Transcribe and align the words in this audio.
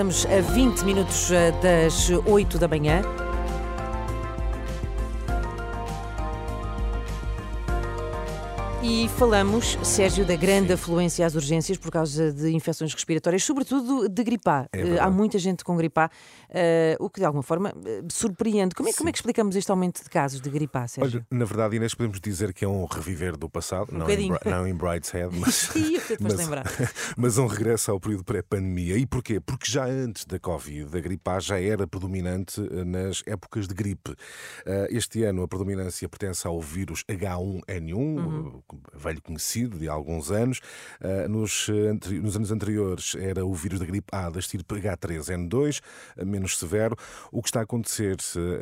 estamos 0.00 0.24
a 0.24 0.40
20 0.54 0.82
minutos 0.86 1.30
eh, 1.30 1.52
das 1.60 2.10
8 2.24 2.58
da 2.58 2.66
manhã. 2.66 3.02
E 8.82 9.08
falamos, 9.18 9.76
Sérgio, 9.82 10.24
da 10.24 10.34
grande 10.34 10.72
afluência 10.72 11.26
às 11.26 11.34
urgências 11.34 11.76
por 11.76 11.90
causa 11.90 12.32
de 12.32 12.50
infecções 12.50 12.94
respiratórias, 12.94 13.44
sobretudo 13.44 14.08
de 14.08 14.24
gripar. 14.24 14.70
É 14.72 14.98
Há 14.98 15.10
muita 15.10 15.38
gente 15.38 15.62
com 15.62 15.76
gripar, 15.76 16.10
uh, 16.48 17.04
o 17.04 17.10
que 17.10 17.20
de 17.20 17.26
alguma 17.26 17.42
forma 17.42 17.74
uh, 17.76 18.08
surpreende. 18.10 18.74
Como 18.74 18.88
é, 18.88 18.92
como 18.94 19.10
é, 19.10 19.12
que 19.12 19.18
explicamos 19.18 19.54
este 19.54 19.70
aumento 19.70 20.02
de 20.02 20.08
casos 20.08 20.40
de 20.40 20.48
gripar, 20.48 20.88
Sérgio? 20.88 21.18
Olha, 21.30 21.38
na 21.38 21.44
verdade, 21.44 21.76
Inês, 21.76 21.94
podemos 21.94 22.18
dizer 22.22 22.54
que 22.54 22.64
é 22.64 22.68
um 22.68 22.86
reviver 22.86 23.36
do 23.36 23.50
passado, 23.50 23.94
um 23.94 23.98
não, 23.98 24.08
em, 24.08 24.30
não 24.46 24.66
em 24.66 24.74
Brideshead, 24.74 25.28
mas, 25.38 25.70
mas, 26.18 26.34
mas 27.18 27.38
um 27.38 27.46
regresso 27.46 27.90
ao 27.90 28.00
período 28.00 28.24
pré-pandemia. 28.24 28.96
E 28.96 29.04
porquê? 29.04 29.40
Porque 29.40 29.70
já 29.70 29.84
antes 29.84 30.24
da 30.24 30.38
Covid, 30.38 30.96
a 30.96 31.00
gripar 31.00 31.42
já 31.42 31.60
era 31.60 31.86
predominante 31.86 32.58
nas 32.86 33.22
épocas 33.26 33.68
de 33.68 33.74
gripe. 33.74 34.12
Uh, 34.12 34.88
este 34.88 35.22
ano 35.22 35.42
a 35.42 35.48
predominância 35.48 36.08
pertence 36.08 36.46
ao 36.46 36.58
vírus 36.62 37.04
H1N1, 37.06 37.94
uhum 37.94 38.62
velho 38.94 39.20
conhecido 39.22 39.78
de 39.78 39.88
alguns 39.88 40.30
anos. 40.30 40.60
Ah, 41.00 41.28
nos, 41.28 41.68
nos 42.22 42.36
anos 42.36 42.50
anteriores 42.50 43.14
era 43.18 43.44
o 43.44 43.54
vírus 43.54 43.78
da 43.78 43.86
gripe 43.86 44.08
A 44.12 44.30
da 44.30 44.38
estirpe 44.38 44.74
H3N2, 44.74 45.80
menos 46.24 46.58
severo. 46.58 46.96
O 47.32 47.42
que 47.42 47.48
está 47.48 47.60
a 47.60 47.62
acontecer 47.62 48.16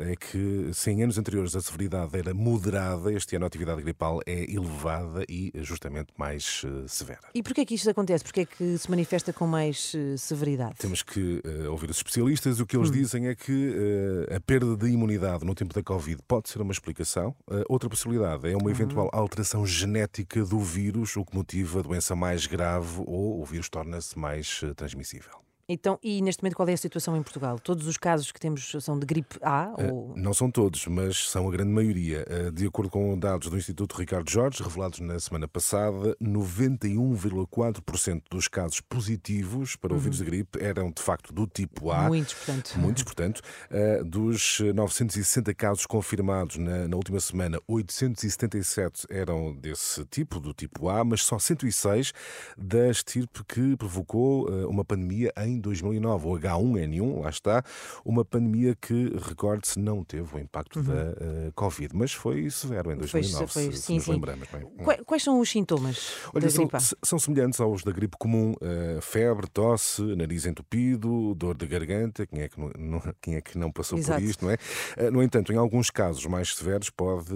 é 0.07 0.15
que, 0.15 0.71
se 0.73 0.91
em 0.91 1.03
anos 1.03 1.17
anteriores 1.17 1.55
a 1.55 1.61
severidade 1.61 2.17
era 2.17 2.33
moderada, 2.33 3.11
este 3.11 3.35
ano 3.35 3.45
a 3.45 3.47
atividade 3.47 3.81
gripal 3.81 4.19
é 4.25 4.51
elevada 4.51 5.23
e 5.29 5.51
justamente 5.57 6.09
mais 6.17 6.63
ah, 6.65 6.87
severa. 6.87 7.21
E 7.33 7.43
porquê 7.43 7.61
é 7.61 7.65
que 7.65 7.75
isto 7.75 7.89
acontece? 7.89 8.23
Porquê 8.23 8.41
é 8.41 8.45
que 8.45 8.77
se 8.77 8.89
manifesta 8.89 9.31
com 9.33 9.47
mais 9.47 9.93
ah, 9.95 10.17
severidade? 10.17 10.75
Temos 10.77 11.03
que 11.03 11.41
uh, 11.45 11.71
ouvir 11.71 11.89
os 11.89 11.97
especialistas. 11.97 12.59
O 12.59 12.65
que 12.65 12.75
eles 12.75 12.89
hum. 12.89 12.93
dizem 12.93 13.27
é 13.27 13.35
que 13.35 13.69
uh, 13.69 14.35
a 14.35 14.39
perda 14.39 14.75
de 14.75 14.87
imunidade 14.87 15.45
no 15.45 15.55
tempo 15.55 15.73
da 15.73 15.83
Covid 15.83 16.21
pode 16.27 16.49
ser 16.49 16.61
uma 16.61 16.71
explicação. 16.71 17.35
Uh, 17.47 17.63
outra 17.67 17.89
possibilidade 17.89 18.49
é 18.49 18.55
uma 18.55 18.71
eventual 18.71 19.09
alteração 19.11 19.65
genética 19.65 19.98
genética 19.99 20.45
do 20.45 20.59
vírus, 20.59 21.17
o 21.17 21.25
que 21.25 21.35
motiva 21.35 21.79
a 21.79 21.83
doença 21.83 22.15
mais 22.15 22.45
grave 22.45 23.03
ou 23.05 23.41
o 23.41 23.45
vírus 23.45 23.69
torna-se 23.69 24.17
mais 24.17 24.61
eh, 24.63 24.73
transmissível. 24.73 25.48
Então, 25.71 25.99
e 26.01 26.19
neste 26.19 26.41
momento 26.41 26.55
qual 26.55 26.67
é 26.67 26.73
a 26.73 26.77
situação 26.77 27.15
em 27.15 27.21
Portugal? 27.21 27.59
Todos 27.59 27.85
os 27.85 27.95
casos 27.95 28.31
que 28.31 28.39
temos 28.39 28.75
são 28.79 28.97
de 28.97 29.05
gripe 29.05 29.37
A? 29.39 29.71
Eh, 29.77 29.91
ou... 29.91 30.15
Não 30.17 30.33
são 30.33 30.49
todos, 30.49 30.87
mas 30.87 31.29
são 31.29 31.47
a 31.47 31.51
grande 31.51 31.69
maioria. 31.69 32.25
Eh, 32.27 32.49
de 32.49 32.65
acordo 32.65 32.89
com 32.89 33.15
dados 33.15 33.49
do 33.49 33.55
Instituto 33.55 33.95
Ricardo 33.95 34.27
Jorge, 34.27 34.63
revelados 34.63 34.99
na 34.99 35.19
semana 35.19 35.47
passada, 35.47 36.17
91,4% 36.19 38.23
dos 38.31 38.47
casos 38.47 38.81
positivos 38.81 39.75
para 39.75 39.93
o 39.93 39.95
uhum. 39.95 40.01
vírus 40.01 40.17
de 40.17 40.25
gripe 40.25 40.57
eram 40.59 40.89
de 40.89 41.03
facto 41.03 41.31
do 41.31 41.45
tipo 41.45 41.91
A. 41.91 42.07
Muitos, 42.07 42.33
portanto. 42.33 42.79
Muitos, 42.79 43.03
portanto. 43.03 43.41
Eh, 43.69 44.01
dos 44.03 44.61
960 44.73 45.53
casos 45.53 45.85
confirmados 45.85 46.57
na, 46.57 46.87
na 46.87 46.95
última 46.95 47.19
semana, 47.19 47.59
877 47.67 49.05
eram 49.07 49.55
desse 49.55 50.03
tipo, 50.05 50.39
do 50.39 50.51
tipo 50.51 50.89
A, 50.89 51.03
mas 51.03 51.21
só 51.21 51.37
106 51.37 52.11
da 52.57 52.89
estirpe 52.89 53.43
que 53.43 53.77
provocou 53.77 54.49
uma 54.67 54.83
pandemia 54.83 55.31
em 55.37 55.58
2009. 55.59 56.27
O 56.27 56.31
H1N1, 56.31 57.21
lá 57.21 57.29
está, 57.29 57.63
uma 58.03 58.23
pandemia 58.23 58.75
que, 58.75 59.13
recorde-se, 59.17 59.79
não 59.79 60.03
teve 60.03 60.35
o 60.35 60.39
impacto 60.39 60.79
uhum. 60.79 60.85
da 60.85 60.93
uh, 60.93 61.51
Covid, 61.55 61.95
mas 61.95 62.13
foi 62.13 62.49
severo 62.49 62.91
em 62.91 62.97
2009, 62.97 63.47
foi, 63.47 63.63
foi, 63.63 63.71
se, 63.73 63.77
sim, 63.77 63.85
se 63.85 63.93
nos 63.93 64.03
sim. 64.03 64.11
lembramos 64.11 64.47
bem. 64.51 64.61
Quais, 64.83 65.01
quais, 65.05 65.23
são 65.23 65.39
os 65.39 65.49
sintomas 65.49 66.13
Olha, 66.33 66.41
da 66.41 66.49
são, 66.49 66.67
gripe? 66.67 66.83
São 67.03 67.19
semelhantes 67.19 67.59
aos 67.59 67.83
da 67.83 67.91
gripe 67.91 68.17
comum, 68.17 68.53
uh, 68.53 69.01
febre, 69.01 69.47
tosse, 69.47 70.01
nariz 70.01 70.45
entupido, 70.45 71.33
dor 71.35 71.55
de 71.57 71.67
garganta, 71.67 72.25
quem 72.25 72.41
é 72.41 72.49
que 72.49 72.59
não, 72.59 72.71
não 72.77 73.01
quem 73.21 73.35
é 73.35 73.41
que 73.41 73.57
não 73.57 73.71
passou 73.71 73.97
Exato. 73.97 74.19
por 74.19 74.29
isto, 74.29 74.45
não 74.45 74.51
é? 74.51 74.57
Uh, 74.97 75.11
no 75.11 75.23
entanto, 75.23 75.51
em 75.53 75.57
alguns 75.57 75.89
casos 75.89 76.25
mais 76.25 76.55
severos 76.55 76.89
pode, 76.89 77.35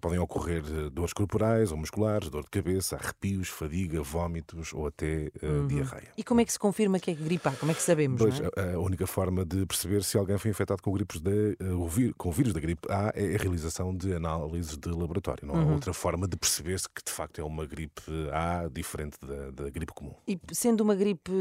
podem 0.00 0.18
ocorrer 0.18 0.62
dores 0.90 1.12
corporais 1.12 1.72
ou 1.72 1.78
musculares, 1.78 2.28
dor 2.28 2.42
de 2.42 2.50
cabeça, 2.50 2.96
arrepios, 2.96 3.48
fadiga, 3.48 4.02
vómitos 4.02 4.72
ou 4.72 4.86
até 4.86 5.30
uhum. 5.42 5.66
diarreia. 5.66 6.08
E 6.16 6.24
como 6.24 6.40
é 6.40 6.44
que 6.44 6.52
se 6.52 6.58
confirma 6.58 6.98
que 6.98 7.10
é 7.10 7.14
gripe 7.14 7.39
como 7.58 7.72
é 7.72 7.74
que 7.74 7.82
sabemos? 7.82 8.20
Pois, 8.20 8.40
é? 8.40 8.74
a 8.74 8.78
única 8.78 9.06
forma 9.06 9.44
de 9.44 9.64
perceber 9.66 10.02
se 10.04 10.18
alguém 10.18 10.38
foi 10.38 10.50
infectado 10.50 10.82
com, 10.82 10.92
gripes 10.92 11.20
de, 11.20 11.56
uh, 11.62 12.14
com 12.16 12.28
o 12.28 12.32
vírus 12.32 12.52
da 12.52 12.60
gripe 12.60 12.90
A 12.90 13.12
é 13.14 13.34
a 13.34 13.38
realização 13.38 13.94
de 13.94 14.12
análises 14.12 14.76
de 14.76 14.88
laboratório. 14.88 15.46
Não 15.46 15.54
há 15.54 15.58
uhum. 15.58 15.74
outra 15.74 15.92
forma 15.92 16.26
de 16.26 16.36
perceber 16.36 16.78
se 16.78 16.88
que 16.88 17.02
de 17.04 17.12
facto 17.12 17.40
é 17.40 17.44
uma 17.44 17.66
gripe 17.66 18.02
A 18.32 18.68
diferente 18.68 19.16
da, 19.22 19.50
da 19.50 19.70
gripe 19.70 19.92
comum. 19.92 20.14
E 20.26 20.38
sendo 20.52 20.82
uma 20.82 20.94
gripe 20.94 21.32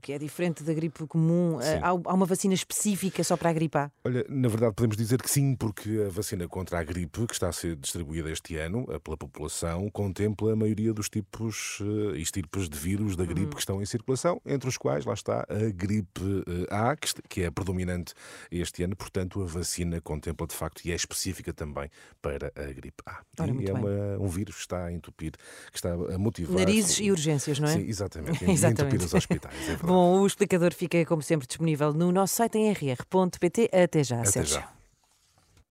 que, 0.00 0.12
é 0.12 0.18
diferente 0.18 0.62
da 0.62 0.72
gripe 0.72 1.06
comum, 1.06 1.60
eh, 1.60 1.78
há, 1.82 1.88
há, 1.88 2.14
uma 2.14 2.26
vacina 2.26 2.54
específica 2.54 3.22
só 3.22 3.36
para 3.36 3.50
a 3.50 3.52
gripe 3.52 3.78
A? 3.78 3.90
Olha, 4.04 4.24
na 4.28 4.48
verdade 4.48 4.74
podemos 4.74 4.96
dizer 4.96 5.20
que 5.20 5.30
sim, 5.30 5.54
porque 5.54 6.04
a 6.06 6.10
vacina 6.10 6.48
contra 6.48 6.78
a 6.78 6.84
gripe, 6.84 7.26
que 7.26 7.32
está 7.32 7.48
a 7.48 7.52
ser 7.52 7.76
distribuída 7.76 8.30
este 8.30 8.56
ano 8.56 8.86
eh, 8.90 8.98
pela 8.98 9.16
população, 9.16 9.90
contempla 9.90 10.52
a 10.52 10.56
maioria 10.56 10.92
dos 10.92 11.08
tipos 11.08 11.78
e 12.14 12.20
estirpes 12.20 12.68
de 12.68 12.78
vírus 12.78 13.16
da 13.16 13.24
gripe 13.24 13.42
uhum. 13.42 13.50
que 13.50 13.60
estão 13.60 13.82
em 13.82 13.86
circulação, 13.86 14.40
entre 14.44 14.68
os 14.68 14.76
quais, 14.76 15.04
lá 15.04 15.14
está, 15.14 15.27
a 15.32 15.70
gripe 15.72 16.20
eh, 16.46 16.74
A, 16.74 16.96
que 16.96 17.42
é 17.42 17.50
predominante 17.50 18.14
este 18.50 18.82
ano, 18.82 18.96
portanto, 18.96 19.42
a 19.42 19.46
vacina 19.46 20.00
contempla 20.00 20.46
de 20.46 20.54
facto 20.54 20.84
e 20.84 20.92
é 20.92 20.94
específica 20.94 21.52
também 21.52 21.90
para 22.20 22.52
a 22.56 22.72
gripe 22.72 23.02
A. 23.06 23.20
Ora, 23.40 23.50
e 23.52 23.68
é 23.68 23.72
uma, 23.72 24.18
um 24.18 24.28
vírus 24.28 24.56
que 24.56 24.60
está 24.62 24.86
a 24.86 24.92
entupir, 24.92 25.32
que 25.70 25.76
está 25.76 25.92
a 25.92 26.18
motivar. 26.18 26.58
Narizes 26.58 26.98
e 27.00 27.10
urgências, 27.10 27.58
não 27.58 27.68
é? 27.68 27.72
Sim, 27.72 27.86
exatamente. 27.86 28.44
exatamente. 28.50 28.82
entupir 28.82 29.06
os 29.06 29.14
hospitais. 29.14 29.68
É 29.68 29.76
Bom, 29.84 30.20
o 30.20 30.26
explicador 30.26 30.74
fica, 30.74 31.04
como 31.04 31.22
sempre, 31.22 31.46
disponível 31.46 31.92
no 31.92 32.12
nosso 32.12 32.34
site 32.34 32.58
em 32.58 32.72
rr.pt. 32.72 33.70
Até 33.72 34.04
já, 34.04 34.20
Até 34.20 34.30
Sérgio. 34.30 34.54
Já. 34.54 34.77